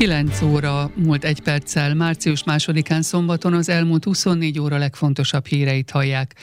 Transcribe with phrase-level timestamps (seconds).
[0.00, 6.34] 9 óra múlt egy perccel, március másodikán szombaton az elmúlt 24 óra legfontosabb híreit hallják.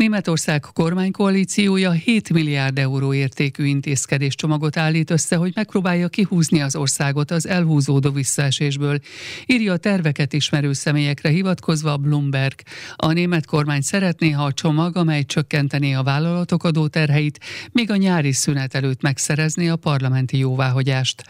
[0.00, 7.48] Németország kormánykoalíciója 7 milliárd euró értékű intézkedéscsomagot állít össze, hogy megpróbálja kihúzni az országot az
[7.48, 8.98] elhúzódó visszaesésből.
[9.46, 12.54] Írja a terveket ismerő személyekre hivatkozva Bloomberg.
[12.96, 17.40] A német kormány szeretné, ha a csomag, amely csökkentené a vállalatok adóterheit,
[17.72, 21.22] még a nyári szünet előtt megszerezni a parlamenti jóváhagyást.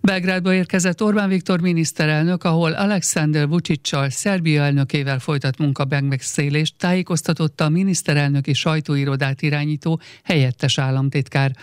[0.00, 8.52] Belgrádba érkezett Orbán Viktor miniszterelnök, ahol Alexander Vucic-csal, Szerbia elnökével folytat munkamegbeszélést, tájékoztatotta a miniszterelnöki
[8.52, 11.56] sajtóirodát irányító helyettes államtitkár.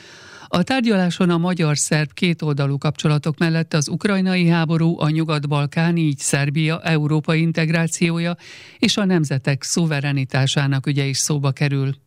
[0.48, 7.42] A tárgyaláson a magyar-szerb kétoldalú kapcsolatok mellett az ukrajnai háború, a Nyugat-Balkán, így Szerbia európai
[7.42, 8.36] integrációja
[8.80, 12.05] és a nemzetek szuverenitásának ügye is szóba kerül.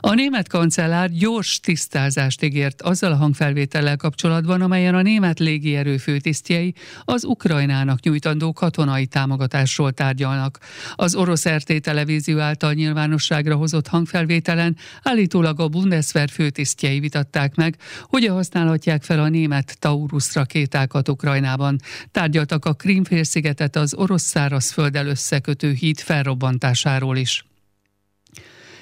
[0.00, 6.74] A német kancellár gyors tisztázást ígért azzal a hangfelvétellel kapcsolatban, amelyen a német légierő főtisztjei
[7.04, 10.58] az Ukrajnának nyújtandó katonai támogatásról tárgyalnak.
[10.94, 18.34] Az orosz RT televízió által nyilvánosságra hozott hangfelvételen állítólag a Bundeswehr főtisztjei vitatták meg, hogyan
[18.34, 21.80] használhatják fel a német Taurus rakétákat Ukrajnában.
[22.10, 27.44] Tárgyaltak a Krímfélszigetet az orosz szárazfölddel összekötő híd felrobbantásáról is.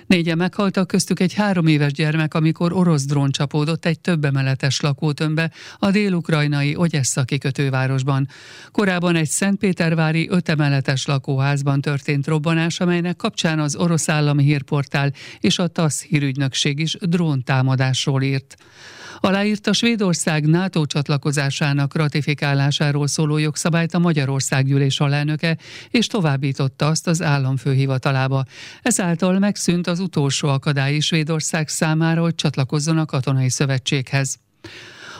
[0.06, 5.50] Négyen meghaltak, köztük egy három éves gyermek, amikor orosz drón csapódott egy több emeletes lakótömbbe
[5.78, 8.28] a dél-ukrajnai Ogyessa kikötővárosban.
[8.70, 15.58] Korábban egy Szentpétervári öt emeletes lakóházban történt robbanás, amelynek kapcsán az orosz állami hírportál és
[15.58, 18.56] a TASZ hírügynökség is dróntámadásról írt.
[19.20, 25.56] Aláírta Svédország NATO csatlakozásának ratifikálásáról szóló jogszabályt a Magyarország gyűlés alelnöke,
[25.90, 28.44] és továbbította azt az államfőhivatalába.
[28.82, 34.43] Ezáltal megszűnt az utolsó akadály Svédország számára, hogy csatlakozzon a katonai szövetséghez.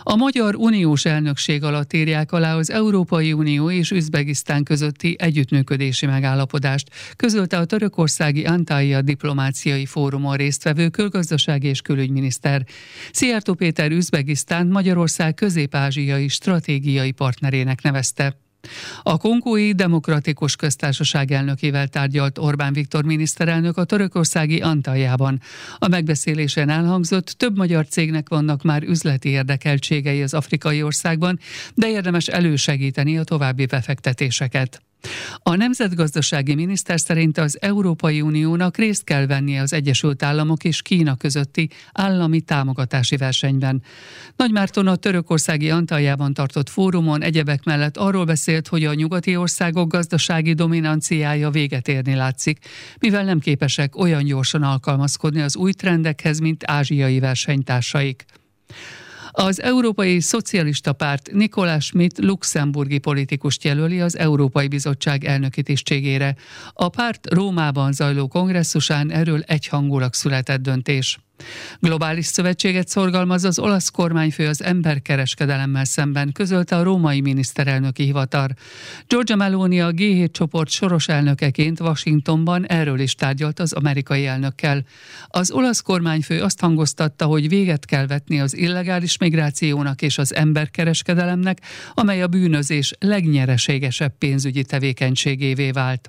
[0.06, 6.90] A Magyar Uniós elnökség alatt írják alá az Európai Unió és Üzbegisztán közötti együttműködési megállapodást,
[7.16, 12.64] közölte a törökországi Antalya diplomáciai fórumon résztvevő külgazdasági és külügyminiszter.
[13.12, 18.43] Szijjártó Péter Üzbegisztán Magyarország közép-ázsiai stratégiai partnerének nevezte.
[19.02, 25.40] A Kongói Demokratikus Köztársaság elnökével tárgyalt Orbán Viktor miniszterelnök a törökországi Antaljában.
[25.78, 31.38] A megbeszélésen elhangzott, több magyar cégnek vannak már üzleti érdekeltségei az afrikai országban,
[31.74, 34.82] de érdemes elősegíteni a további befektetéseket.
[35.42, 41.16] A nemzetgazdasági miniszter szerint az Európai Uniónak részt kell vennie az Egyesült Államok és Kína
[41.16, 43.82] közötti állami támogatási versenyben.
[44.36, 49.88] Nagy Márton a törökországi Antaljában tartott fórumon egyebek mellett arról beszélt, hogy a nyugati országok
[49.88, 52.58] gazdasági dominanciája véget érni látszik,
[53.00, 58.24] mivel nem képesek olyan gyorsan alkalmazkodni az új trendekhez, mint ázsiai versenytársaik.
[59.36, 66.36] Az Európai Szocialista Párt Nikolás Schmidt luxemburgi politikust jelöli az Európai Bizottság elnöki tisztségére.
[66.72, 71.18] A párt Rómában zajló kongresszusán erről egyhangulag született döntés.
[71.80, 78.48] Globális szövetséget szorgalmaz az olasz kormányfő az emberkereskedelemmel szemben, közölte a római miniszterelnöki hivatal.
[79.06, 84.84] Giorgia Meloni a G7 csoport soros elnökeként Washingtonban erről is tárgyalt az amerikai elnökkel.
[85.28, 91.60] Az olasz kormányfő azt hangoztatta, hogy véget kell vetni az illegális migrációnak és az emberkereskedelemnek,
[91.94, 96.08] amely a bűnözés legnyereségesebb pénzügyi tevékenységévé vált.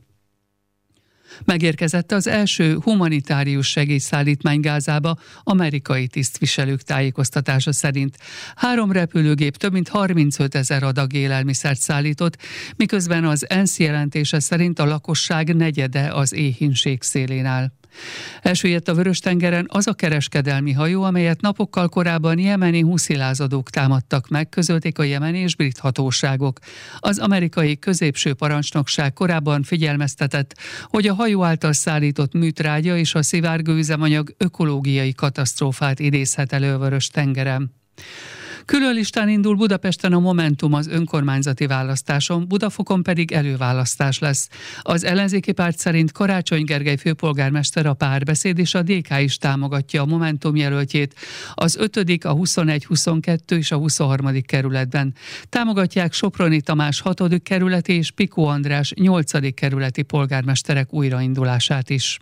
[1.44, 8.18] Megérkezett az első humanitárius segélyszállítmány Gázába amerikai tisztviselők tájékoztatása szerint.
[8.56, 12.38] Három repülőgép több mint 35 ezer adag élelmiszert szállított,
[12.76, 17.72] miközben az ENSZ jelentése szerint a lakosság negyede az éhínség szélén áll.
[18.42, 25.00] Elsüllyedt a Vörös-tengeren az a kereskedelmi hajó, amelyet napokkal korábban jemeni huszilázadók támadtak meg, közölték
[25.00, 26.60] a jemeni és brit hatóságok.
[27.00, 33.74] Az amerikai középső parancsnokság korábban figyelmeztetett, hogy a hajó által szállított műtrágya és a szivárgó
[33.74, 37.74] üzemanyag ökológiai katasztrófát idézhet elő a Vörös-tengeren.
[38.66, 44.50] Külön listán indul Budapesten a Momentum az önkormányzati választáson, Budafokon pedig előválasztás lesz.
[44.82, 50.06] Az ellenzéki párt szerint Karácsony Gergely főpolgármester a párbeszéd és a DK is támogatja a
[50.06, 51.16] Momentum jelöltjét
[51.54, 54.42] az 5., a 21, 22 és a 23.
[54.42, 55.14] kerületben.
[55.50, 57.42] Támogatják Soproni Tamás 6.
[57.44, 59.54] kerületi és Pikó András 8.
[59.54, 62.20] kerületi polgármesterek újraindulását is.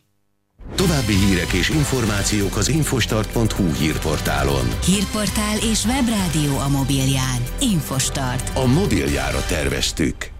[0.75, 4.67] További hírek és információk az infostart.hu hírportálon.
[4.85, 7.43] Hírportál és webrádió a mobilján.
[7.59, 8.57] Infostart.
[8.57, 10.32] A mobiljára terveztük.